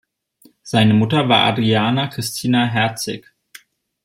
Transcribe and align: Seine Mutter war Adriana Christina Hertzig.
Seine 0.63 0.95
Mutter 0.95 1.29
war 1.29 1.43
Adriana 1.45 2.07
Christina 2.07 2.65
Hertzig. 2.65 3.31